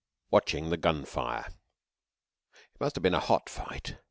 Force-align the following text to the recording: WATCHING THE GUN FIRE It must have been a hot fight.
WATCHING 0.31 0.69
THE 0.71 0.77
GUN 0.77 1.05
FIRE 1.05 1.45
It 2.73 2.81
must 2.81 2.95
have 2.95 3.03
been 3.03 3.13
a 3.13 3.19
hot 3.19 3.47
fight. 3.49 3.97